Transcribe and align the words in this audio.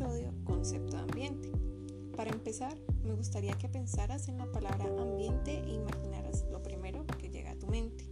episodio 0.00 0.32
Concepto 0.44 0.96
de 0.96 1.02
Ambiente. 1.02 1.52
Para 2.16 2.30
empezar, 2.30 2.74
me 3.04 3.12
gustaría 3.12 3.52
que 3.58 3.68
pensaras 3.68 4.28
en 4.28 4.38
la 4.38 4.50
palabra 4.50 4.86
ambiente 4.86 5.58
e 5.58 5.74
imaginaras 5.74 6.46
lo 6.50 6.62
primero 6.62 7.06
que 7.18 7.28
llega 7.28 7.50
a 7.50 7.58
tu 7.58 7.66
mente. 7.66 8.08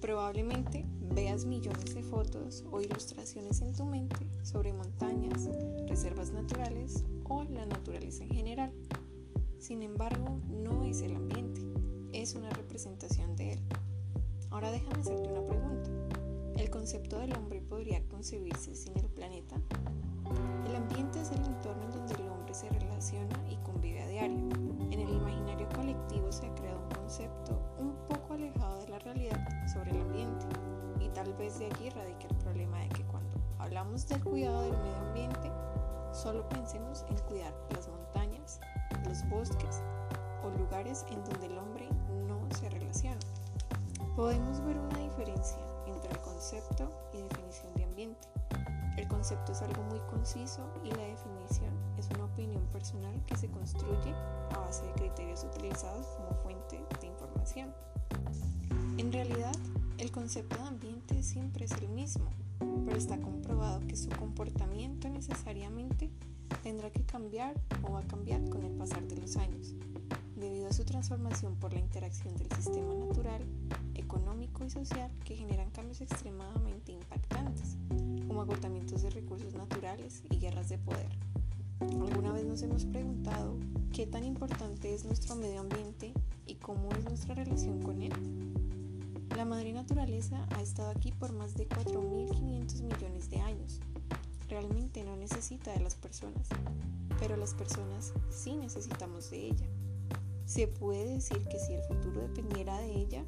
Probablemente 0.00 0.86
veas 1.12 1.44
millones 1.44 1.92
de 1.96 2.04
fotos 2.04 2.64
o 2.70 2.80
ilustraciones 2.80 3.62
en 3.62 3.72
tu 3.72 3.84
mente 3.84 4.28
sobre 4.44 4.72
montañas, 4.72 5.48
reservas 5.88 6.30
naturales 6.30 7.02
o 7.24 7.42
la 7.42 7.66
naturaleza 7.66 8.22
en 8.22 8.30
general. 8.30 8.72
Sin 9.58 9.82
embargo, 9.82 10.38
no 10.48 10.84
es 10.84 11.02
el 11.02 11.16
ambiente, 11.16 11.62
es 12.12 12.36
una 12.36 12.50
representación 12.50 13.34
de 13.34 13.54
él. 13.54 13.60
Ahora 14.50 14.70
déjame 14.70 15.00
hacerte 15.00 15.28
una 15.28 15.44
pregunta. 15.44 15.90
¿El 16.56 16.70
concepto 16.70 17.18
del 17.18 17.34
hombre 17.34 17.60
podría 17.60 18.06
concebirse 18.08 18.76
sin 18.76 18.96
el 18.98 19.06
planeta? 19.06 19.60
El 20.66 20.76
ambiente 20.76 21.20
es 21.20 21.30
el 21.32 21.44
entorno 21.44 21.84
en 21.84 21.92
donde 21.92 22.14
el 22.14 22.28
hombre 22.28 22.54
se 22.54 22.68
relaciona 22.70 23.36
y 23.50 23.56
convive 23.56 24.02
a 24.02 24.08
diario. 24.08 24.48
En 24.90 25.00
el 25.00 25.08
imaginario 25.08 25.68
colectivo 25.74 26.30
se 26.30 26.46
ha 26.46 26.54
creado 26.54 26.80
un 26.80 26.88
concepto 26.90 27.58
un 27.78 27.94
poco 28.08 28.34
alejado 28.34 28.78
de 28.80 28.88
la 28.88 28.98
realidad 29.00 29.38
sobre 29.72 29.90
el 29.90 30.00
ambiente 30.00 30.46
y 31.00 31.08
tal 31.10 31.32
vez 31.34 31.58
de 31.58 31.66
aquí 31.66 31.90
radica 31.90 32.26
el 32.28 32.36
problema 32.36 32.78
de 32.80 32.88
que 32.90 33.04
cuando 33.04 33.40
hablamos 33.58 34.08
del 34.08 34.22
cuidado 34.22 34.62
del 34.62 34.76
medio 34.78 34.96
ambiente 35.08 35.50
solo 36.12 36.48
pensemos 36.48 37.04
en 37.08 37.16
cuidar 37.26 37.54
las 37.70 37.88
montañas, 37.88 38.60
los 39.04 39.28
bosques 39.28 39.82
o 40.44 40.50
lugares 40.58 41.04
en 41.10 41.24
donde 41.24 41.46
el 41.46 41.58
hombre 41.58 41.88
no 42.26 42.38
se 42.56 42.68
relaciona. 42.68 43.20
Podemos 44.16 44.60
ver 44.64 44.78
una 44.78 44.98
diferencia 44.98 45.58
entre 45.86 46.10
el 46.10 46.18
concepto 46.18 46.90
y 47.12 47.22
definición 47.22 47.74
de 47.74 47.84
ambiente. 47.84 48.28
El 48.96 49.08
concepto 49.08 49.52
es 49.52 49.62
algo 49.62 49.82
muy 49.84 50.00
conciso 50.10 50.68
y 50.84 50.90
la 50.90 51.02
definición 51.04 51.72
es 51.98 52.08
una 52.10 52.26
opinión 52.26 52.62
personal 52.66 53.14
que 53.26 53.36
se 53.36 53.48
construye 53.48 54.14
a 54.50 54.58
base 54.58 54.84
de 54.84 54.92
criterios 54.92 55.44
utilizados 55.44 56.06
como 56.16 56.34
fuente 56.42 56.84
de 57.00 57.06
información. 57.06 57.72
En 58.98 59.12
realidad, 59.12 59.54
el 59.98 60.10
concepto 60.10 60.56
de 60.56 60.68
ambiente 60.68 61.22
siempre 61.22 61.64
es 61.64 61.72
el 61.72 61.88
mismo, 61.88 62.26
pero 62.84 62.96
está 62.96 63.18
comprobado 63.18 63.80
que 63.86 63.96
su 63.96 64.10
comportamiento 64.10 65.08
necesariamente 65.08 66.10
tendrá 66.62 66.90
que 66.90 67.02
cambiar 67.04 67.54
o 67.82 67.92
va 67.92 68.00
a 68.00 68.06
cambiar 68.06 68.46
con 68.50 68.62
el 68.62 68.72
pasar 68.72 69.02
de 69.08 69.16
los 69.16 69.36
años, 69.36 69.74
debido 70.36 70.68
a 70.68 70.72
su 70.72 70.84
transformación 70.84 71.56
por 71.56 71.72
la 71.72 71.80
interacción 71.80 72.36
del 72.36 72.50
sistema 72.52 72.94
natural 72.94 73.42
económico 73.94 74.64
y 74.64 74.70
social 74.70 75.10
que 75.24 75.36
generan 75.36 75.70
cambios 75.70 76.00
extremadamente 76.00 76.92
impactantes, 76.92 77.01
agotamientos 78.42 79.02
de 79.02 79.10
recursos 79.10 79.54
naturales 79.54 80.22
y 80.30 80.38
guerras 80.38 80.68
de 80.68 80.78
poder. 80.78 81.08
¿Alguna 81.80 82.32
vez 82.32 82.44
nos 82.44 82.62
hemos 82.62 82.84
preguntado 82.84 83.56
qué 83.92 84.06
tan 84.06 84.24
importante 84.24 84.94
es 84.94 85.04
nuestro 85.04 85.36
medio 85.36 85.60
ambiente 85.60 86.12
y 86.46 86.56
cómo 86.56 86.90
es 86.92 87.04
nuestra 87.04 87.34
relación 87.34 87.80
con 87.82 88.02
él? 88.02 88.12
La 89.36 89.44
madre 89.44 89.72
naturaleza 89.72 90.46
ha 90.56 90.62
estado 90.62 90.90
aquí 90.90 91.12
por 91.12 91.32
más 91.32 91.54
de 91.54 91.68
4.500 91.68 92.82
millones 92.82 93.30
de 93.30 93.40
años. 93.40 93.80
Realmente 94.48 95.04
no 95.04 95.16
necesita 95.16 95.72
de 95.72 95.80
las 95.80 95.94
personas, 95.94 96.48
pero 97.18 97.36
las 97.36 97.54
personas 97.54 98.12
sí 98.30 98.56
necesitamos 98.56 99.30
de 99.30 99.46
ella. 99.46 99.66
Se 100.52 100.66
puede 100.66 101.14
decir 101.14 101.38
que 101.48 101.58
si 101.58 101.72
el 101.72 101.82
futuro 101.84 102.20
dependiera 102.20 102.78
de 102.78 102.92
ella, 102.94 103.24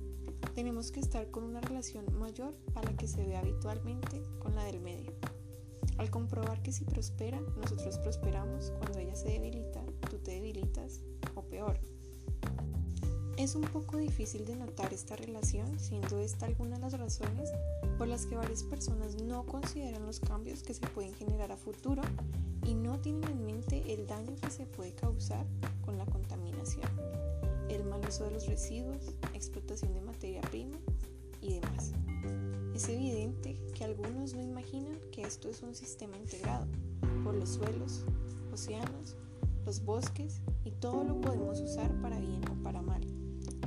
tenemos 0.55 0.93
que 0.93 1.01
estar 1.01 1.31
con 1.31 1.45
una 1.45 1.63
relación 1.63 2.05
mayor 2.19 2.55
a 2.75 2.83
la 2.83 2.95
que 2.99 3.09
se 3.09 3.25
ve 3.27 3.35
habitualmente 3.35 4.23
con 4.41 4.55
la 4.55 4.65
del 4.65 4.83
medio. 4.83 5.15
Al 5.97 6.11
comprobar 6.11 6.63
que 6.63 6.71
si 6.71 6.85
prospera, 6.85 7.41
nosotros 7.57 7.97
prosperamos, 7.97 8.75
cuando 8.79 8.99
ella 8.99 9.17
se 9.17 9.29
debilita, 9.29 9.83
tú 10.11 10.19
te 10.19 10.33
debilitas, 10.33 11.01
o 11.35 11.41
peor. 11.41 11.81
Es 13.37 13.57
un 13.57 13.63
poco 13.63 13.97
difícil 13.97 14.45
de 14.47 14.55
notar 14.55 14.93
esta 14.93 15.17
relación, 15.17 15.79
siendo 15.81 16.19
esta 16.21 16.47
alguna 16.47 16.77
de 16.77 16.83
las 16.83 16.99
razones 16.99 17.51
por 17.99 18.09
las 18.09 18.27
que 18.27 18.37
varias 18.37 18.63
personas 18.63 19.21
no 19.23 19.45
consideran 19.45 20.07
los 20.07 20.21
cambios 20.21 20.63
que 20.63 20.75
se 20.75 20.87
pueden 20.87 21.15
generar 21.15 21.51
a 21.51 21.57
futuro 21.57 22.03
y 22.65 22.75
no 22.75 23.01
tienen 23.01 23.25
en 23.25 23.45
mente 23.45 23.93
el 23.93 24.07
daño 24.07 24.37
que 24.41 24.51
se 24.51 24.67
puede 24.67 24.95
causar 24.95 25.45
con 25.85 25.99
la 25.99 26.07
contaminación 26.07 26.89
el 27.69 27.85
mal 27.85 28.01
uso 28.07 28.25
de 28.25 28.31
los 28.31 28.47
residuos, 28.47 29.15
explotación 29.33 29.95
de 29.95 30.01
materia 30.01 30.41
prima 30.43 30.77
y 31.41 31.55
demás. 31.55 31.93
Es 32.75 32.89
evidente 32.89 33.57
que 33.75 33.85
algunos 33.85 34.35
no 34.35 34.43
imaginan 34.43 34.99
que 35.11 35.23
esto 35.23 35.49
es 35.49 35.63
un 35.63 35.75
sistema 35.75 36.17
integrado 36.17 36.67
por 37.23 37.35
los 37.35 37.51
suelos, 37.51 38.05
océanos, 38.53 39.17
los 39.65 39.85
bosques 39.85 40.41
y 40.65 40.71
todo 40.73 41.05
lo 41.05 41.21
podemos 41.21 41.61
usar 41.61 41.91
para 42.01 42.19
bien 42.21 42.43
o 42.51 42.63
para 42.63 42.83
mal. 42.83 43.03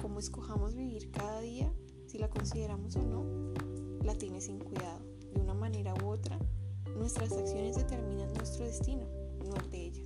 Como 0.08 0.20
escojamos 0.20 0.74
vivir 0.74 1.12
cada 1.12 1.42
día, 1.42 1.70
si 2.06 2.18
la 2.18 2.30
consideramos 2.30 2.96
o 2.96 3.02
no, 3.02 3.26
la 4.06 4.18
tiene 4.18 4.40
sin 4.40 4.58
cuidado. 4.58 5.02
De 5.34 5.42
una 5.42 5.54
manera 5.54 5.94
u 6.02 6.08
otra, 6.08 6.40
nuestras 6.96 7.34
acciones 7.34 7.76
determinan 7.76 8.34
nuestro 8.34 8.64
destino, 8.64 9.06
no 9.46 9.58
el 9.58 9.70
de 9.70 9.88
ella. 9.88 10.04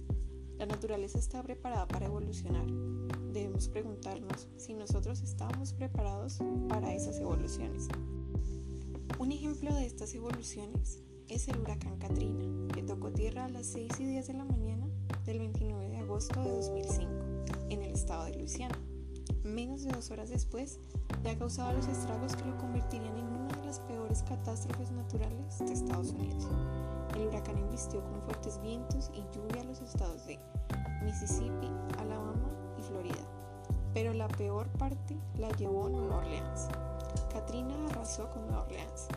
La 0.57 0.65
naturaleza 0.65 1.19
está 1.19 1.43
preparada 1.43 1.87
para 1.87 2.07
evolucionar. 2.07 2.65
Debemos 3.31 3.67
preguntarnos 3.67 4.49
si 4.57 4.73
nosotros 4.73 5.21
estamos 5.21 5.73
preparados 5.73 6.39
para 6.67 6.95
esas 6.95 7.19
evoluciones. 7.19 7.87
Un 9.19 9.31
ejemplo 9.31 9.71
de 9.75 9.85
estas 9.85 10.15
evoluciones 10.15 11.03
es 11.27 11.47
el 11.47 11.59
huracán 11.59 11.99
Katrina, 11.99 12.43
que 12.73 12.81
tocó 12.81 13.11
tierra 13.11 13.45
a 13.45 13.49
las 13.49 13.67
6 13.67 13.99
y 13.99 14.05
10 14.07 14.27
de 14.29 14.33
la 14.33 14.45
mañana 14.45 14.89
del 15.25 15.37
29 15.37 15.89
de 15.89 15.97
agosto 15.97 16.41
de 16.41 16.49
2005 16.49 17.11
en 17.69 17.83
el 17.83 17.91
estado 17.91 18.25
de 18.25 18.33
Luisiana. 18.33 18.79
Menos 19.43 19.83
de 19.83 19.91
dos 19.91 20.11
horas 20.11 20.29
después, 20.29 20.79
ya 21.23 21.35
causaba 21.35 21.73
los 21.73 21.87
estragos 21.87 22.35
que 22.35 22.45
lo 22.45 22.55
convertirían 22.57 23.17
en 23.17 23.25
una 23.25 23.55
de 23.55 23.65
las 23.65 23.79
peores 23.79 24.21
catástrofes 24.21 24.91
naturales 24.91 25.57
de 25.57 25.73
Estados 25.73 26.11
Unidos. 26.11 26.47
El 27.15 27.27
huracán 27.27 27.57
embistió 27.57 28.03
con 28.03 28.21
fuertes 28.21 28.61
vientos 28.61 29.09
y 29.15 29.21
lluvia 29.35 29.61
a 29.61 29.65
los 29.65 29.81
estados 29.81 30.27
de 30.27 30.39
Mississippi, 31.03 31.71
Alabama 31.97 32.51
y 32.77 32.83
Florida, 32.83 33.25
pero 33.95 34.13
la 34.13 34.27
peor 34.27 34.67
parte 34.77 35.17
la 35.37 35.49
llevó 35.53 35.89
Nueva 35.89 36.17
Orleans. 36.17 36.67
Katrina 37.33 37.73
arrasó 37.89 38.29
con 38.29 38.43
Nueva 38.43 38.61
Orleans. 38.63 39.07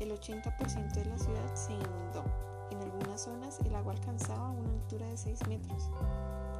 El 0.00 0.12
80% 0.12 0.92
de 0.92 1.04
la 1.06 1.18
ciudad 1.18 1.54
se 1.54 1.72
inundó. 1.72 2.24
En 2.70 2.78
algunas 2.82 3.22
zonas 3.22 3.58
el 3.64 3.74
agua 3.74 3.94
alcanzaba 3.94 4.50
una 4.50 4.70
altura 4.70 5.06
de 5.06 5.16
6 5.16 5.48
metros. 5.48 5.88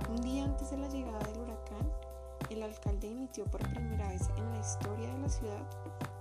Un 0.08 0.22
día 0.22 0.44
antes 0.44 0.70
de 0.70 0.78
la 0.78 0.88
llegada 0.88 1.18
del 1.18 1.38
huracán, 1.38 1.90
el 2.52 2.62
alcalde 2.62 3.10
emitió 3.10 3.44
por 3.46 3.60
primera 3.70 4.08
vez 4.08 4.28
en 4.36 4.50
la 4.50 4.60
historia 4.60 5.14
de 5.14 5.20
la 5.20 5.28
ciudad 5.28 5.66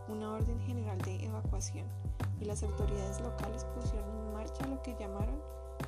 una 0.07 0.31
orden 0.31 0.59
general 0.61 0.97
de 0.99 1.25
evacuación 1.25 1.85
y 2.39 2.45
las 2.45 2.63
autoridades 2.63 3.19
locales 3.19 3.65
pusieron 3.75 4.09
en 4.17 4.33
marcha 4.33 4.65
lo 4.67 4.81
que 4.81 4.95
llamaron 4.97 5.35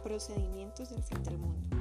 procedimientos 0.04 0.90
del 0.90 1.02
fin 1.02 1.24
del 1.24 1.38
mundo. 1.38 1.78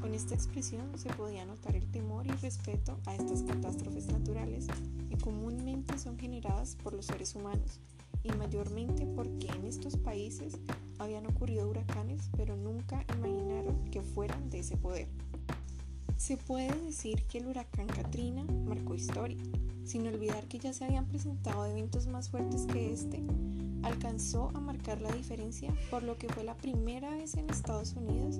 Con 0.00 0.14
esta 0.14 0.34
expresión 0.34 0.98
se 0.98 1.10
podía 1.10 1.44
notar 1.44 1.76
el 1.76 1.90
temor 1.90 2.26
y 2.26 2.30
respeto 2.30 2.98
a 3.04 3.14
estas 3.14 3.42
catástrofes 3.42 4.06
naturales 4.06 4.66
que 5.10 5.18
comúnmente 5.18 5.98
son 5.98 6.18
generadas 6.18 6.76
por 6.76 6.94
los 6.94 7.04
seres 7.04 7.34
humanos 7.34 7.80
y 8.22 8.32
mayormente 8.32 9.04
porque 9.14 9.48
en 9.48 9.66
estos 9.66 9.98
países 9.98 10.54
habían 10.98 11.26
ocurrido 11.26 11.68
huracanes 11.68 12.30
pero 12.34 12.56
nunca 12.56 13.04
imaginaron 13.14 13.84
que 13.90 14.00
fueran 14.00 14.48
de 14.48 14.60
ese 14.60 14.78
poder. 14.78 15.08
Se 16.20 16.36
puede 16.36 16.70
decir 16.82 17.24
que 17.24 17.38
el 17.38 17.46
huracán 17.46 17.86
Katrina 17.86 18.44
marcó 18.66 18.94
historia, 18.94 19.42
sin 19.84 20.06
olvidar 20.06 20.46
que 20.48 20.58
ya 20.58 20.74
se 20.74 20.84
habían 20.84 21.06
presentado 21.06 21.64
eventos 21.64 22.08
más 22.08 22.28
fuertes 22.28 22.66
que 22.66 22.92
este, 22.92 23.22
alcanzó 23.82 24.50
a 24.54 24.60
marcar 24.60 25.00
la 25.00 25.10
diferencia 25.12 25.74
por 25.88 26.02
lo 26.02 26.18
que 26.18 26.28
fue 26.28 26.44
la 26.44 26.58
primera 26.58 27.08
vez 27.08 27.36
en 27.36 27.48
Estados 27.48 27.94
Unidos 27.94 28.36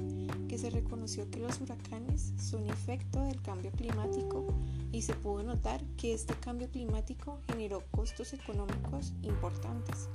que 0.46 0.58
se 0.58 0.68
reconoció 0.68 1.30
que 1.30 1.38
los 1.38 1.58
huracanes 1.62 2.34
son 2.36 2.66
efecto 2.66 3.22
del 3.22 3.40
cambio 3.40 3.70
climático 3.72 4.46
y 4.92 5.00
se 5.00 5.14
pudo 5.14 5.42
notar 5.42 5.82
que 5.96 6.12
este 6.12 6.34
cambio 6.34 6.68
climático 6.70 7.40
generó 7.46 7.82
costos 7.92 8.34
económicos 8.34 9.14
importantes. 9.22 10.10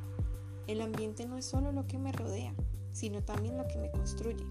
El 0.68 0.81
ambiente 0.81 1.25
no 1.25 1.36
es 1.36 1.45
solo 1.45 1.72
lo 1.72 1.88
que 1.88 1.98
me 1.98 2.12
rodea, 2.12 2.54
sino 2.94 3.24
también 3.24 3.57
lo 3.57 3.68
que 3.68 3.80
me 3.80 3.90
construye. 3.90 4.45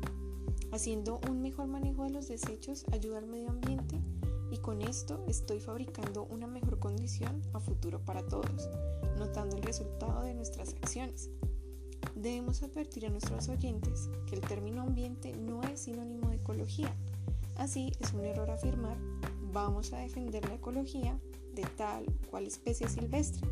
Haciendo 0.74 1.20
un 1.30 1.40
mejor 1.40 1.68
manejo 1.68 2.02
de 2.02 2.10
los 2.10 2.26
desechos 2.26 2.84
ayuda 2.90 3.18
al 3.18 3.28
medio 3.28 3.48
ambiente 3.48 4.00
y 4.50 4.58
con 4.58 4.82
esto 4.82 5.24
estoy 5.28 5.60
fabricando 5.60 6.24
una 6.24 6.48
mejor 6.48 6.80
condición 6.80 7.40
a 7.52 7.60
futuro 7.60 8.00
para 8.00 8.26
todos, 8.26 8.68
notando 9.16 9.56
el 9.56 9.62
resultado 9.62 10.24
de 10.24 10.34
nuestras 10.34 10.70
acciones. 10.70 11.30
Debemos 12.16 12.64
advertir 12.64 13.06
a 13.06 13.10
nuestros 13.10 13.48
oyentes 13.48 14.10
que 14.26 14.34
el 14.34 14.40
término 14.40 14.82
ambiente 14.82 15.32
no 15.32 15.62
es 15.62 15.82
sinónimo 15.82 16.30
de 16.30 16.36
ecología. 16.38 16.92
Así 17.54 17.92
es 18.00 18.12
un 18.12 18.24
error 18.24 18.50
afirmar 18.50 18.96
vamos 19.52 19.92
a 19.92 19.98
defender 19.98 20.44
la 20.48 20.56
ecología 20.56 21.16
de 21.54 21.62
tal 21.76 22.04
cual 22.28 22.48
especie 22.48 22.88
silvestre. 22.88 23.48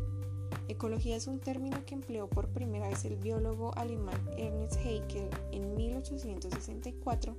Ecología 0.67 1.15
es 1.15 1.27
un 1.27 1.39
término 1.39 1.85
que 1.85 1.95
empleó 1.95 2.29
por 2.29 2.49
primera 2.49 2.87
vez 2.87 3.05
el 3.05 3.17
biólogo 3.17 3.75
alemán 3.77 4.19
Ernst 4.37 4.77
Haeckel 4.77 5.29
en 5.51 5.75
1864 5.75 7.35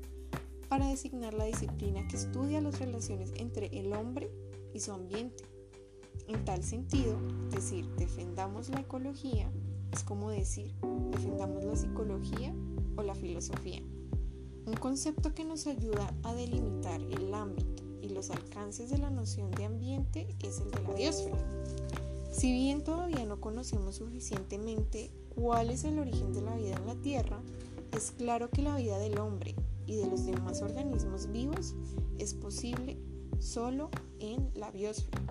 para 0.69 0.88
designar 0.88 1.35
la 1.35 1.44
disciplina 1.44 2.06
que 2.09 2.17
estudia 2.17 2.61
las 2.61 2.79
relaciones 2.79 3.32
entre 3.37 3.67
el 3.79 3.93
hombre 3.93 4.31
y 4.73 4.81
su 4.81 4.93
ambiente. 4.93 5.44
En 6.29 6.44
tal 6.44 6.62
sentido, 6.62 7.17
decir 7.50 7.87
defendamos 7.97 8.69
la 8.69 8.81
ecología 8.81 9.50
es 9.94 10.03
como 10.03 10.31
decir 10.31 10.75
defendamos 11.12 11.65
la 11.65 11.76
psicología 11.76 12.53
o 12.97 13.03
la 13.03 13.15
filosofía. 13.15 13.81
Un 14.67 14.75
concepto 14.75 15.35
que 15.35 15.44
nos 15.44 15.69
ayuda 15.69 16.12
a 16.25 16.35
delimitar 16.35 17.00
el 17.00 17.32
ámbito 17.32 17.85
y 18.03 18.09
los 18.09 18.31
alcances 18.31 18.91
de 18.91 18.99
la 18.99 19.11
noción 19.11 19.53
de 19.53 19.65
ambiente 19.67 20.26
es 20.43 20.59
el 20.61 20.71
de 20.73 20.82
la 20.82 20.94
biosfera. 20.94 22.03
Si 22.34 22.50
bien 22.50 22.82
todavía 22.82 23.25
no 23.26 23.40
conocemos 23.40 23.94
suficientemente 23.94 25.08
cuál 25.36 25.70
es 25.70 25.84
el 25.84 26.00
origen 26.00 26.32
de 26.32 26.42
la 26.42 26.56
vida 26.56 26.75
en 26.76 26.86
la 26.86 26.96
Tierra, 26.96 27.40
es 27.96 28.10
claro 28.10 28.50
que 28.50 28.60
la 28.60 28.76
vida 28.76 28.98
del 28.98 29.19
hombre 29.20 29.54
y 29.86 29.94
de 29.94 30.08
los 30.08 30.26
demás 30.26 30.60
organismos 30.60 31.31
vivos 31.31 31.76
es 32.19 32.34
posible 32.34 32.98
solo 33.38 33.88
en 34.19 34.50
la 34.56 34.72
biosfera. 34.72 35.22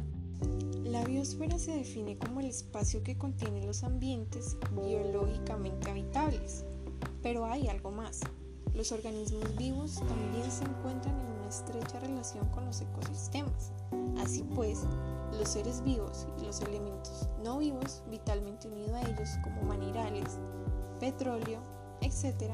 La 0.85 1.03
biosfera 1.03 1.59
se 1.59 1.75
define 1.75 2.17
como 2.17 2.39
el 2.39 2.45
espacio 2.45 3.03
que 3.03 3.17
contiene 3.17 3.65
los 3.65 3.83
ambientes 3.83 4.55
biológicamente 4.73 5.91
habitables, 5.91 6.63
pero 7.21 7.45
hay 7.45 7.67
algo 7.67 7.91
más. 7.91 8.21
Los 8.73 8.93
organismos 8.93 9.57
vivos 9.57 9.95
también 9.95 10.49
se 10.49 10.63
encuentran 10.63 11.19
en 11.19 11.32
estrecha 11.53 11.99
relación 11.99 12.47
con 12.49 12.65
los 12.65 12.81
ecosistemas. 12.81 13.71
Así 14.17 14.43
pues, 14.55 14.81
los 15.37 15.49
seres 15.49 15.83
vivos 15.83 16.27
y 16.39 16.45
los 16.45 16.61
elementos 16.61 17.29
no 17.43 17.59
vivos 17.59 18.01
vitalmente 18.09 18.67
unidos 18.67 18.93
a 18.93 19.01
ellos 19.09 19.29
como 19.43 19.61
minerales, 19.63 20.39
petróleo, 20.99 21.59
etc., 22.01 22.53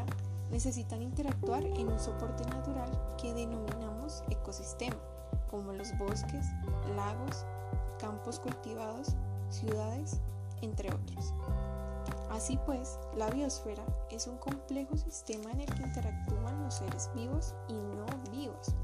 necesitan 0.52 1.02
interactuar 1.02 1.64
en 1.64 1.88
un 1.88 2.00
soporte 2.00 2.44
natural 2.46 2.90
que 3.22 3.34
denominamos 3.34 4.24
ecosistema, 4.30 4.98
como 5.50 5.74
los 5.74 5.96
bosques, 5.98 6.46
lagos, 6.96 7.46
campos 8.00 8.40
cultivados, 8.40 9.16
ciudades, 9.50 10.20
entre 10.62 10.92
otros. 10.92 11.34
Así 12.30 12.60
pues, 12.66 13.00
la 13.16 13.30
biosfera 13.30 13.86
es 14.12 14.28
un 14.28 14.38
complejo 14.38 14.98
sistema 14.98 15.52
en 15.52 15.62
el 15.62 15.74
que 15.74 15.84
interactúan 15.84 16.64
los 16.64 16.76
seres 16.76 17.10
vivos 17.16 17.56
y 17.68 17.74
no 17.74 18.06
vivos 18.32 18.76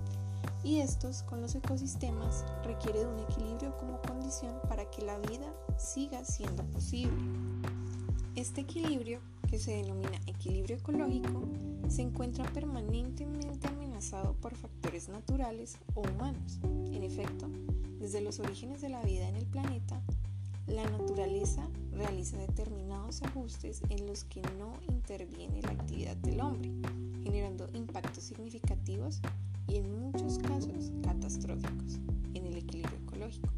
y 0.65 0.80
estos 0.80 1.21
con 1.21 1.42
los 1.42 1.53
ecosistemas 1.53 2.44
requiere 2.63 3.01
de 3.01 3.06
un 3.06 3.19
equilibrio 3.19 3.77
como 3.77 4.01
condición 4.01 4.56
para 4.68 4.89
que 4.89 5.03
la 5.03 5.19
vida 5.19 5.53
siga 5.77 6.25
siendo 6.25 6.63
posible. 6.63 7.13
Este 8.36 8.62
equilibrio, 8.62 9.19
que 9.47 9.59
se 9.59 9.71
denomina 9.71 10.19
equilibrio 10.25 10.77
ecológico, 10.77 11.44
se 11.88 12.01
encuentra 12.01 12.51
permanentemente 12.51 13.68
amenazado 13.68 14.33
por 14.42 14.56
factores 14.56 15.07
naturales 15.07 15.77
o 15.94 16.01
humanos. 16.01 16.59
En 16.63 17.03
efecto, 17.03 17.47
desde 18.00 18.21
los 18.21 18.39
orígenes 18.39 18.81
de 18.81 18.89
la 18.89 19.03
vida 19.03 19.30
en 19.30 19.36
el 19.36 19.45
planeta, 19.45 20.01
la 20.67 20.83
naturaleza 20.89 21.67
realiza 21.91 22.38
determinados 22.38 23.21
ajustes 23.21 23.81
en 23.89 24.06
los 24.07 24.23
que 24.25 24.41
no 24.57 24.73
interviene 24.89 25.62
la 25.62 25.71
actividad 25.71 26.15
del 26.17 26.41
hombre, 26.41 26.71
generando 27.23 27.67
impactos 27.73 28.23
significativos 28.23 29.21
y 29.67 29.77
en 29.77 30.00
muchos 30.00 30.38
casos 30.39 30.91
catastróficos 31.03 32.00
en 32.33 32.45
el 32.47 32.57
equilibrio 32.57 32.97
ecológico. 33.07 33.50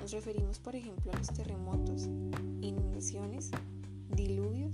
Nos 0.00 0.12
referimos, 0.12 0.58
por 0.58 0.76
ejemplo, 0.76 1.12
a 1.12 1.16
los 1.16 1.28
terremotos, 1.28 2.08
inundaciones, 2.60 3.50
diluvios 4.14 4.72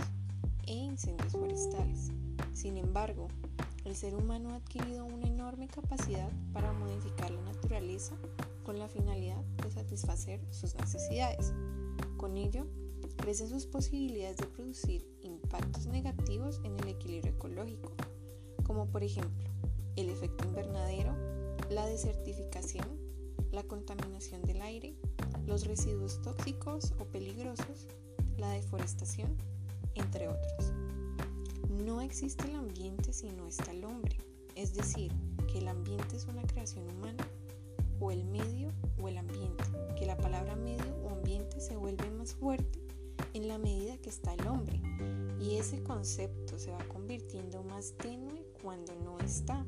e 0.67 0.75
incendios 0.75 1.33
forestales. 1.33 2.11
Sin 2.53 2.77
embargo, 2.77 3.29
el 3.91 3.97
ser 3.97 4.15
humano 4.15 4.51
ha 4.51 4.57
adquirido 4.57 5.05
una 5.05 5.27
enorme 5.27 5.67
capacidad 5.67 6.31
para 6.53 6.73
modificar 6.73 7.29
la 7.33 7.43
naturaleza 7.43 8.15
con 8.63 8.79
la 8.79 8.87
finalidad 8.87 9.43
de 9.65 9.71
satisfacer 9.73 10.41
sus 10.53 10.77
necesidades. 10.77 11.53
Con 12.17 12.37
ello, 12.37 12.69
crecen 13.17 13.49
sus 13.49 13.67
posibilidades 13.67 14.37
de 14.37 14.47
producir 14.47 15.05
impactos 15.23 15.87
negativos 15.89 16.61
en 16.63 16.79
el 16.79 16.87
equilibrio 16.87 17.33
ecológico, 17.33 17.91
como 18.63 18.87
por 18.87 19.03
ejemplo 19.03 19.49
el 19.97 20.09
efecto 20.09 20.47
invernadero, 20.47 21.13
la 21.69 21.85
desertificación, 21.87 22.87
la 23.51 23.65
contaminación 23.65 24.43
del 24.43 24.63
aire, 24.63 24.95
los 25.49 25.67
residuos 25.67 26.23
tóxicos 26.23 26.95
o 27.01 27.07
peligrosos, 27.07 27.89
la 28.39 28.51
deforestación, 28.51 29.37
entre 29.97 30.29
otros. 30.29 30.73
No 31.85 32.03
existe 32.03 32.47
el 32.47 32.57
ambiente 32.57 33.13
si 33.13 33.31
no 33.31 33.47
está 33.47 33.71
el 33.71 33.85
hombre, 33.85 34.19
es 34.55 34.75
decir, 34.75 35.13
que 35.51 35.59
el 35.59 35.69
ambiente 35.69 36.15
es 36.15 36.27
una 36.27 36.43
creación 36.43 36.87
humana, 36.91 37.27
o 38.01 38.11
el 38.11 38.25
medio 38.25 38.69
o 39.01 39.09
el 39.09 39.17
ambiente, 39.17 39.65
que 39.99 40.05
la 40.05 40.17
palabra 40.19 40.57
medio 40.57 40.95
o 41.05 41.11
ambiente 41.11 41.59
se 41.59 41.77
vuelve 41.77 42.11
más 42.11 42.35
fuerte 42.35 42.81
en 43.33 43.49
la 43.49 43.57
medida 43.57 43.97
que 43.97 44.11
está 44.11 44.35
el 44.35 44.47
hombre, 44.47 44.81
y 45.41 45.57
ese 45.57 45.83
concepto 45.83 46.59
se 46.59 46.71
va 46.71 46.85
convirtiendo 46.89 47.63
más 47.63 47.95
tenue 47.97 48.45
cuando 48.63 48.95
no 48.97 49.19
está. 49.19 49.65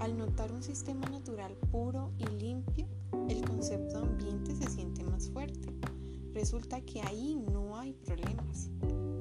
Al 0.00 0.18
notar 0.18 0.52
un 0.52 0.62
sistema 0.62 1.08
natural 1.08 1.56
puro 1.72 2.12
y 2.18 2.26
limpio, 2.26 2.86
el 3.30 3.42
concepto 3.46 3.98
ambiente 3.98 4.54
se 4.54 4.70
siente 4.70 5.02
más 5.04 5.30
fuerte. 5.30 5.72
Resulta 6.34 6.82
que 6.82 7.00
ahí 7.00 7.36
no 7.50 7.78
hay 7.78 7.94
problemas. 7.94 8.68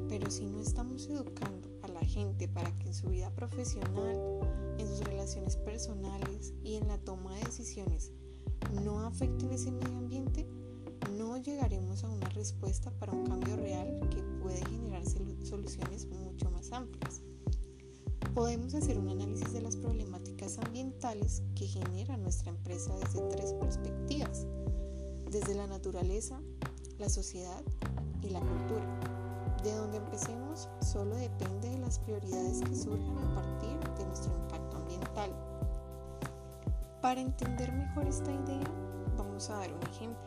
Pero 0.09 0.29
si 0.29 0.45
no 0.45 0.59
estamos 0.59 1.07
educando 1.07 1.72
a 1.83 1.88
la 1.88 2.01
gente 2.01 2.47
para 2.47 2.71
que 2.77 2.88
en 2.88 2.94
su 2.94 3.09
vida 3.09 3.30
profesional, 3.35 4.39
en 4.77 4.88
sus 4.88 5.01
relaciones 5.01 5.57
personales 5.57 6.53
y 6.63 6.75
en 6.75 6.88
la 6.88 6.97
toma 6.97 7.35
de 7.35 7.45
decisiones 7.45 8.12
no 8.83 9.06
afecten 9.06 9.51
ese 9.51 9.71
medio 9.71 9.97
ambiente, 9.97 10.47
no 11.18 11.38
llegaremos 11.38 12.03
a 12.03 12.09
una 12.09 12.30
respuesta 12.30 12.91
para 12.91 13.12
un 13.12 13.25
cambio 13.25 13.56
real 13.57 14.00
que 14.09 14.24
puede 14.41 14.63
generar 14.65 15.03
soluciones 15.06 16.07
mucho 16.07 16.50
más 16.50 16.71
amplias 16.71 17.24
podemos 18.33 18.74
hacer 18.74 18.97
un 18.97 19.09
análisis 19.09 19.53
de 19.53 19.62
las 19.62 19.75
problemáticas 19.75 20.57
ambientales 20.57 21.44
que 21.56 21.68
genera 21.68 22.18
nuestra 22.18 22.50
empresa 22.50 22.95
desde 22.97 23.21
tres 23.30 23.53
perspectivas, 23.53 24.47
desde 25.30 25.53
la 25.53 25.68
naturaleza, 25.68 26.41
la 26.97 27.09
sociedad 27.09 27.63
y 28.21 28.30
la 28.30 28.40
cultura. 28.40 28.99
De 29.63 29.73
donde 29.73 29.97
empecemos 29.97 30.43
solo 30.80 31.16
depende 31.16 31.69
de 31.69 31.80
las 31.80 32.00
prioridades 32.00 32.62
que 32.62 32.76
surjan 32.76 33.18
a 33.18 33.36
partir 33.36 33.80
de 33.98 34.06
nuestro 34.06 34.33
impacto 34.36 34.78
ambiental. 34.78 35.31
Para 37.02 37.22
entender 37.22 37.72
mejor 37.74 38.07
esta 38.07 38.31
idea, 38.31 38.68
vamos 39.18 39.50
a 39.50 39.57
dar 39.57 39.74
un 39.74 39.83
ejemplo. 39.83 40.24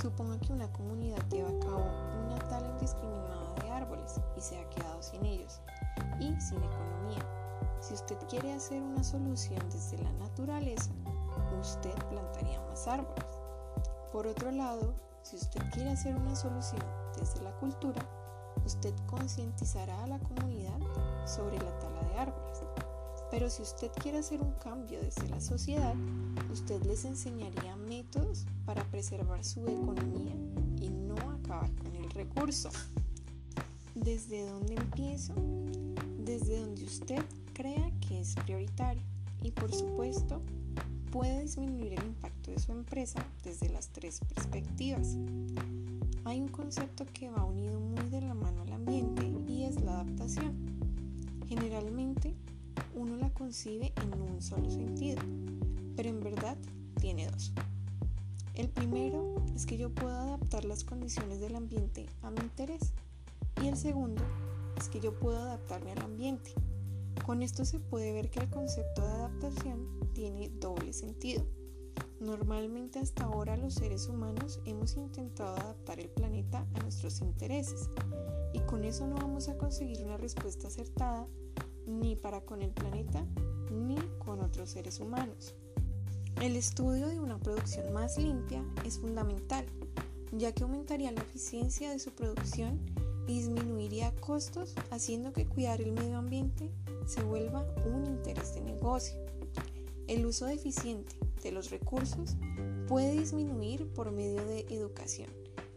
Suponga 0.00 0.38
que 0.38 0.52
una 0.52 0.70
comunidad 0.72 1.22
lleva 1.28 1.48
a 1.48 1.58
cabo 1.60 1.84
una 2.24 2.38
tala 2.48 2.68
indiscriminada 2.68 3.54
de 3.62 3.70
árboles 3.70 4.20
y 4.36 4.40
se 4.40 4.58
ha 4.58 4.70
quedado 4.70 5.02
sin 5.02 5.24
ellos 5.24 5.60
y 6.20 6.40
sin 6.40 6.58
economía. 6.62 7.24
Si 7.80 7.94
usted 7.94 8.16
quiere 8.28 8.52
hacer 8.52 8.82
una 8.82 9.02
solución 9.02 9.60
desde 9.70 9.98
la 9.98 10.12
naturaleza, 10.12 10.90
usted 11.60 11.94
plantaría 12.08 12.60
más 12.62 12.86
árboles. 12.86 13.24
Por 14.12 14.26
otro 14.26 14.50
lado, 14.50 14.94
si 15.22 15.36
usted 15.36 15.60
quiere 15.72 15.90
hacer 15.90 16.16
una 16.16 16.34
solución 16.36 16.82
desde 17.18 17.42
la 17.42 17.52
cultura, 17.58 18.00
usted 18.64 18.94
concientizará 19.06 20.04
a 20.04 20.06
la 20.06 20.18
comunidad 20.18 20.78
sobre 21.26 21.58
la 21.58 21.78
tala 21.78 22.02
de 22.08 22.18
árboles. 22.18 22.58
Pero 23.30 23.50
si 23.50 23.62
usted 23.62 23.90
quiere 24.02 24.18
hacer 24.18 24.40
un 24.40 24.52
cambio 24.52 25.00
desde 25.00 25.28
la 25.28 25.40
sociedad, 25.40 25.94
usted 26.50 26.82
les 26.84 27.04
enseñaría 27.04 27.76
métodos 27.76 28.46
para 28.64 28.82
preservar 28.84 29.44
su 29.44 29.60
economía 29.68 30.34
y 30.80 30.88
no 30.88 31.16
acabar 31.30 31.70
con 31.76 31.94
el 31.94 32.08
recurso. 32.10 32.70
¿Desde 33.94 34.48
dónde 34.48 34.74
empiezo? 34.74 35.34
Desde 36.24 36.60
donde 36.60 36.84
usted 36.84 37.22
crea 37.52 37.90
que 38.00 38.20
es 38.20 38.34
prioritario 38.36 39.02
y 39.42 39.50
por 39.50 39.74
supuesto 39.74 40.40
puede 41.10 41.42
disminuir 41.42 41.94
el 41.94 42.04
impacto 42.04 42.50
de 42.50 42.58
su 42.58 42.72
empresa 42.72 43.24
desde 43.44 43.68
las 43.68 43.88
tres 43.88 44.20
perspectivas. 44.34 45.16
Hay 46.28 46.42
un 46.42 46.48
concepto 46.48 47.06
que 47.14 47.30
va 47.30 47.42
unido 47.42 47.80
muy 47.80 48.06
de 48.10 48.20
la 48.20 48.34
mano 48.34 48.60
al 48.60 48.74
ambiente 48.74 49.32
y 49.46 49.64
es 49.64 49.80
la 49.80 50.00
adaptación. 50.00 50.54
Generalmente 51.48 52.34
uno 52.94 53.16
la 53.16 53.32
concibe 53.32 53.94
en 53.96 54.20
un 54.20 54.42
solo 54.42 54.68
sentido, 54.68 55.22
pero 55.96 56.10
en 56.10 56.20
verdad 56.20 56.58
tiene 57.00 57.30
dos. 57.30 57.54
El 58.52 58.68
primero 58.68 59.42
es 59.54 59.64
que 59.64 59.78
yo 59.78 59.88
puedo 59.88 60.14
adaptar 60.14 60.66
las 60.66 60.84
condiciones 60.84 61.40
del 61.40 61.56
ambiente 61.56 62.04
a 62.20 62.30
mi 62.30 62.40
interés 62.40 62.92
y 63.62 63.68
el 63.68 63.78
segundo 63.78 64.22
es 64.76 64.90
que 64.90 65.00
yo 65.00 65.18
puedo 65.18 65.38
adaptarme 65.38 65.92
al 65.92 66.02
ambiente. 66.02 66.52
Con 67.24 67.42
esto 67.42 67.64
se 67.64 67.80
puede 67.80 68.12
ver 68.12 68.28
que 68.28 68.40
el 68.40 68.50
concepto 68.50 69.00
de 69.00 69.12
adaptación 69.14 70.12
tiene 70.12 70.50
doble 70.50 70.92
sentido. 70.92 71.46
Normalmente 72.20 72.98
hasta 72.98 73.24
ahora 73.24 73.56
los 73.56 73.74
seres 73.74 74.08
humanos 74.08 74.60
hemos 74.64 74.96
intentado 74.96 75.56
adaptar 75.56 76.00
el 76.00 76.08
planeta 76.08 76.66
a 76.74 76.80
nuestros 76.80 77.20
intereses 77.20 77.88
y 78.52 78.60
con 78.60 78.84
eso 78.84 79.06
no 79.06 79.16
vamos 79.16 79.48
a 79.48 79.56
conseguir 79.56 80.04
una 80.04 80.16
respuesta 80.16 80.66
acertada 80.68 81.26
ni 81.86 82.16
para 82.16 82.40
con 82.40 82.62
el 82.62 82.70
planeta 82.70 83.24
ni 83.70 83.96
con 84.18 84.40
otros 84.40 84.70
seres 84.70 85.00
humanos. 85.00 85.54
El 86.42 86.56
estudio 86.56 87.08
de 87.08 87.18
una 87.18 87.38
producción 87.38 87.92
más 87.92 88.18
limpia 88.18 88.64
es 88.84 88.98
fundamental, 88.98 89.64
ya 90.32 90.52
que 90.52 90.62
aumentaría 90.62 91.12
la 91.12 91.20
eficiencia 91.20 91.90
de 91.90 91.98
su 91.98 92.10
producción 92.10 92.78
y 93.26 93.34
disminuiría 93.34 94.14
costos, 94.20 94.74
haciendo 94.90 95.32
que 95.32 95.46
cuidar 95.46 95.80
el 95.80 95.92
medio 95.92 96.18
ambiente 96.18 96.70
se 97.06 97.22
vuelva 97.22 97.66
un 97.86 98.06
interés 98.06 98.54
de 98.54 98.60
negocio. 98.60 99.18
El 100.06 100.26
uso 100.26 100.46
deficiente 100.46 101.16
de 101.42 101.52
los 101.52 101.70
recursos 101.70 102.36
puede 102.86 103.12
disminuir 103.12 103.86
por 103.92 104.10
medio 104.10 104.44
de 104.46 104.60
educación 104.70 105.30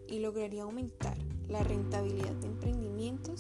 y 0.08 0.20
lograría 0.20 0.64
aumentar 0.64 1.18
la 1.48 1.64
rentabilidad 1.64 2.34
de 2.36 2.48
emprendimientos 2.48 3.40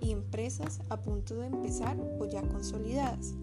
y 0.00 0.10
empresas 0.10 0.80
a 0.88 1.00
punto 1.00 1.36
de 1.36 1.46
empezar 1.46 1.96
o 2.18 2.26
ya 2.26 2.42
consolidadas. 2.42 3.34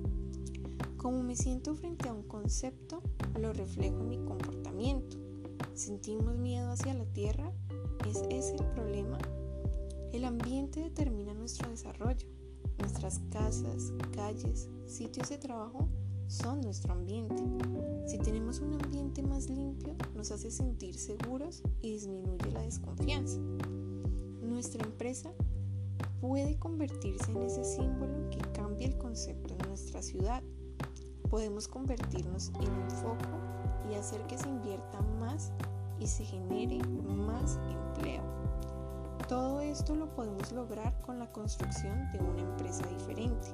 Como 0.98 1.24
me 1.24 1.36
siento 1.36 1.74
frente 1.74 2.10
a 2.10 2.14
un 2.14 2.24
concepto, 2.24 3.02
lo 3.40 3.54
reflejo 3.54 4.02
en 4.02 4.10
mi 4.10 4.18
comportamiento. 4.20 5.18
¿Sentimos 5.74 6.38
miedo 6.38 6.72
hacia 6.72 6.94
la 6.94 7.06
tierra? 7.06 7.52
¿Es 8.08 8.22
ese 8.30 8.56
el 8.56 8.66
problema? 8.76 9.18
El 10.14 10.26
ambiente 10.26 10.82
determina 10.82 11.34
nuestro 11.34 11.70
desarrollo. 11.70 12.28
Nuestras 12.78 13.20
casas, 13.32 13.94
calles, 14.14 14.70
sitios 14.86 15.30
de 15.30 15.38
trabajo 15.38 15.88
son 16.32 16.62
nuestro 16.62 16.94
ambiente. 16.94 17.44
Si 18.08 18.18
tenemos 18.18 18.60
un 18.62 18.82
ambiente 18.82 19.22
más 19.22 19.50
limpio, 19.50 19.96
nos 20.16 20.32
hace 20.32 20.50
sentir 20.50 20.96
seguros 20.98 21.62
y 21.82 21.92
disminuye 21.92 22.52
la 22.52 22.62
desconfianza. 22.62 23.38
Nuestra 24.42 24.84
empresa 24.86 25.34
puede 26.22 26.58
convertirse 26.58 27.32
en 27.32 27.42
ese 27.42 27.66
símbolo 27.66 28.30
que 28.30 28.40
cambia 28.54 28.88
el 28.88 28.98
concepto 28.98 29.56
en 29.56 29.68
nuestra 29.68 30.02
ciudad. 30.02 30.42
Podemos 31.30 31.68
convertirnos 31.68 32.50
en 32.62 32.72
un 32.72 32.90
foco 32.90 33.90
y 33.92 33.96
hacer 33.96 34.26
que 34.28 34.38
se 34.38 34.48
invierta 34.48 35.02
más 35.20 35.52
y 36.00 36.08
se 36.08 36.24
genere 36.24 36.80
más 36.88 37.60
empleo. 37.70 38.24
Todo 39.28 39.60
esto 39.60 39.96
lo 39.96 40.14
podemos 40.16 40.50
lograr 40.54 41.00
con 41.02 41.20
la 41.20 41.30
construcción 41.32 42.10
de 42.14 42.20
una 42.20 42.42
empresa 42.42 42.86
diferente. 42.88 43.50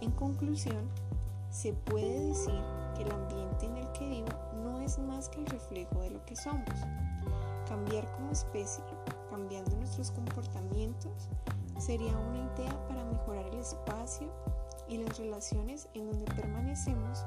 En 0.00 0.10
conclusión, 0.12 0.88
se 1.50 1.72
puede 1.72 2.28
decir 2.28 2.60
que 2.94 3.02
el 3.02 3.12
ambiente 3.12 3.66
en 3.66 3.76
el 3.76 3.92
que 3.92 4.08
vivo 4.08 4.28
no 4.62 4.80
es 4.80 4.98
más 4.98 5.28
que 5.28 5.40
el 5.40 5.46
reflejo 5.46 6.00
de 6.00 6.10
lo 6.10 6.24
que 6.24 6.36
somos. 6.36 6.68
Cambiar 7.66 8.10
como 8.12 8.30
especie, 8.30 8.84
cambiando 9.30 9.76
nuestros 9.76 10.10
comportamientos, 10.10 11.28
sería 11.78 12.16
una 12.16 12.38
idea 12.38 12.86
para 12.88 13.04
mejorar 13.04 13.46
el 13.46 13.58
espacio 13.58 14.30
y 14.88 14.98
las 14.98 15.18
relaciones 15.18 15.88
en 15.94 16.10
donde 16.10 16.32
permanecemos, 16.32 17.24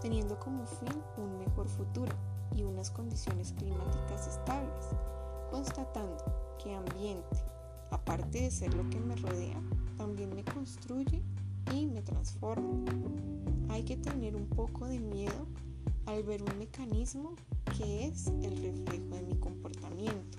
teniendo 0.00 0.38
como 0.38 0.66
fin 0.66 1.02
un 1.16 1.38
mejor 1.38 1.68
futuro 1.68 2.12
y 2.54 2.62
unas 2.62 2.90
condiciones 2.90 3.52
climáticas 3.52 4.26
estables, 4.28 4.86
constatando 5.50 6.24
que 6.62 6.74
ambiente, 6.74 7.42
aparte 7.90 8.42
de 8.42 8.50
ser 8.50 8.74
lo 8.74 8.88
que 8.90 9.00
me 9.00 9.16
rodea, 9.16 9.60
también 9.96 10.34
me 10.34 10.44
construye 10.44 11.22
y 11.74 11.86
me 11.86 12.02
transforma. 12.02 12.84
Hay 13.68 13.82
que 13.82 13.96
tener 13.96 14.34
un 14.36 14.46
poco 14.46 14.86
de 14.86 14.98
miedo 14.98 15.46
al 16.06 16.22
ver 16.22 16.42
un 16.42 16.58
mecanismo 16.58 17.34
que 17.76 18.06
es 18.06 18.28
el 18.42 18.62
reflejo 18.62 19.14
de 19.14 19.22
mi 19.22 19.34
comportamiento. 19.36 20.38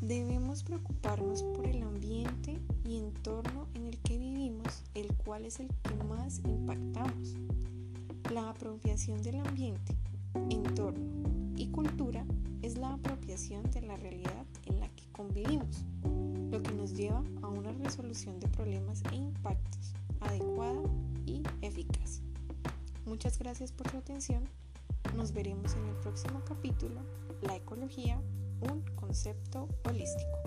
Debemos 0.00 0.62
preocuparnos 0.62 1.42
por 1.42 1.66
el 1.66 1.82
ambiente 1.82 2.58
y 2.84 2.98
entorno 2.98 3.68
en 3.74 3.86
el 3.86 3.98
que 3.98 4.18
vivimos, 4.18 4.82
el 4.94 5.14
cual 5.16 5.46
es 5.46 5.60
el 5.60 5.68
que 5.68 6.04
más 6.04 6.40
impactamos. 6.40 7.36
La 8.32 8.50
apropiación 8.50 9.22
del 9.22 9.36
ambiente, 9.36 9.94
entorno 10.50 11.54
y 11.56 11.68
cultura 11.68 12.26
es 12.62 12.76
la 12.76 12.94
apropiación 12.94 13.70
de 13.70 13.82
la 13.82 13.96
realidad 13.96 14.46
en 14.66 14.80
la 14.80 14.88
que 14.88 15.04
convivimos, 15.12 15.84
lo 16.50 16.62
que 16.62 16.72
nos 16.72 16.94
lleva 16.94 17.22
a 17.42 17.48
una 17.48 17.72
resolución 17.72 18.40
de 18.40 18.48
problemas 18.48 19.02
e 19.12 19.16
impactos 19.16 19.94
adecuada 20.20 20.82
y 21.26 21.42
eficaz. 21.62 22.22
Muchas 23.04 23.38
gracias 23.38 23.72
por 23.72 23.90
su 23.90 23.98
atención. 23.98 24.44
Nos 25.14 25.32
veremos 25.32 25.74
en 25.74 25.86
el 25.86 25.94
próximo 25.96 26.42
capítulo, 26.44 27.00
La 27.42 27.56
ecología, 27.56 28.20
un 28.60 28.82
concepto 28.96 29.68
holístico. 29.84 30.38